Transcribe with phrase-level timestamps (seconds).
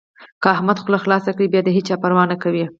[0.41, 2.65] که احمد خوله خلاصه کړي؛ بيا د هيچا پروا نه کوي.